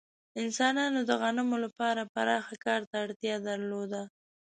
[0.41, 4.01] انسانانو د غنمو لپاره پراخ کار ته اړتیا درلوده.